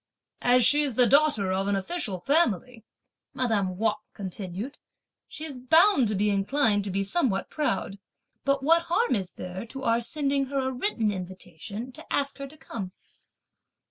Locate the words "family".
2.21-2.83